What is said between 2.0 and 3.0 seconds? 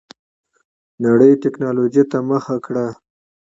ته مخه کړه.